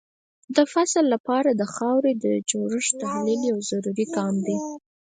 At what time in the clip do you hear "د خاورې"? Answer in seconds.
1.53-2.13